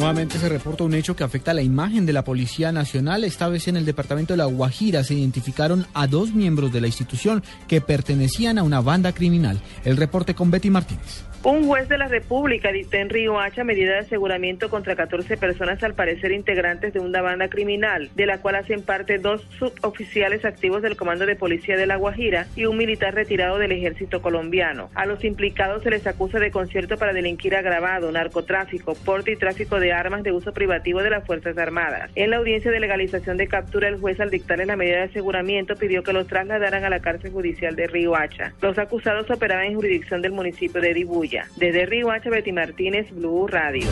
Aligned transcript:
Nuevamente 0.00 0.38
se 0.38 0.48
reporta 0.48 0.84
un 0.84 0.94
hecho 0.94 1.14
que 1.14 1.24
afecta 1.24 1.52
la 1.52 1.60
imagen 1.60 2.06
de 2.06 2.14
la 2.14 2.24
Policía 2.24 2.72
Nacional. 2.72 3.22
Esta 3.22 3.50
vez 3.50 3.68
en 3.68 3.76
el 3.76 3.84
departamento 3.84 4.32
de 4.32 4.38
La 4.38 4.46
Guajira 4.46 5.04
se 5.04 5.12
identificaron 5.12 5.86
a 5.92 6.06
dos 6.06 6.32
miembros 6.32 6.72
de 6.72 6.80
la 6.80 6.86
institución 6.86 7.42
que 7.68 7.82
pertenecían 7.82 8.56
a 8.56 8.62
una 8.62 8.80
banda 8.80 9.12
criminal. 9.12 9.60
El 9.84 9.98
reporte 9.98 10.34
con 10.34 10.50
Betty 10.50 10.70
Martínez. 10.70 11.26
Un 11.42 11.66
juez 11.66 11.88
de 11.88 11.96
la 11.96 12.06
República 12.06 12.70
dictó 12.70 12.98
en 12.98 13.08
Río 13.08 13.40
Hacha 13.40 13.64
medida 13.64 13.92
de 13.92 14.00
aseguramiento 14.00 14.68
contra 14.68 14.94
14 14.94 15.38
personas 15.38 15.82
al 15.82 15.94
parecer 15.94 16.32
integrantes 16.32 16.92
de 16.92 17.00
una 17.00 17.22
banda 17.22 17.48
criminal, 17.48 18.10
de 18.14 18.26
la 18.26 18.42
cual 18.42 18.56
hacen 18.56 18.82
parte 18.82 19.16
dos 19.16 19.42
suboficiales 19.58 20.44
activos 20.44 20.82
del 20.82 20.96
Comando 20.96 21.24
de 21.24 21.36
Policía 21.36 21.78
de 21.78 21.86
La 21.86 21.96
Guajira 21.96 22.46
y 22.56 22.66
un 22.66 22.76
militar 22.76 23.14
retirado 23.14 23.56
del 23.56 23.72
ejército 23.72 24.20
colombiano. 24.20 24.90
A 24.94 25.06
los 25.06 25.24
implicados 25.24 25.82
se 25.82 25.88
les 25.88 26.06
acusa 26.06 26.38
de 26.38 26.50
concierto 26.50 26.98
para 26.98 27.14
delinquir 27.14 27.56
agravado, 27.56 28.12
narcotráfico, 28.12 28.94
porte 28.94 29.32
y 29.32 29.36
tráfico 29.36 29.80
de 29.80 29.89
armas 29.92 30.22
de 30.22 30.32
uso 30.32 30.52
privativo 30.52 31.02
de 31.02 31.10
las 31.10 31.26
Fuerzas 31.26 31.56
Armadas. 31.58 32.10
En 32.14 32.30
la 32.30 32.36
audiencia 32.36 32.70
de 32.70 32.80
legalización 32.80 33.36
de 33.36 33.48
captura, 33.48 33.88
el 33.88 34.00
juez 34.00 34.20
al 34.20 34.30
dictarle 34.30 34.66
la 34.66 34.76
medida 34.76 34.96
de 34.96 35.04
aseguramiento 35.04 35.74
pidió 35.76 36.02
que 36.02 36.12
los 36.12 36.26
trasladaran 36.26 36.84
a 36.84 36.90
la 36.90 37.00
cárcel 37.00 37.32
judicial 37.32 37.76
de 37.76 37.86
Río 37.86 38.16
Hacha. 38.16 38.52
Los 38.60 38.78
acusados 38.78 39.30
operaban 39.30 39.66
en 39.66 39.74
jurisdicción 39.74 40.22
del 40.22 40.32
municipio 40.32 40.80
de 40.80 40.94
Dibuya. 40.94 41.46
Desde 41.56 41.82
H. 42.10 42.30
Betty 42.30 42.52
Martínez, 42.52 43.10
Blue 43.10 43.46
Radio. 43.46 43.88